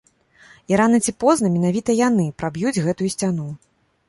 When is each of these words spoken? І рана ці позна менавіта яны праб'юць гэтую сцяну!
І 0.71 0.79
рана 0.79 0.99
ці 1.07 1.13
позна 1.23 1.51
менавіта 1.57 1.97
яны 2.07 2.25
праб'юць 2.41 2.73
гэтую 2.87 3.13
сцяну! 3.17 3.49